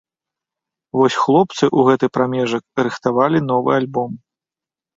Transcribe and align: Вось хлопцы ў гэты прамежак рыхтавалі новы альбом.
Вось 0.99 1.17
хлопцы 1.25 1.61
ў 1.67 1.79
гэты 1.91 2.05
прамежак 2.17 2.65
рыхтавалі 2.89 3.45
новы 3.53 3.71
альбом. 3.79 4.11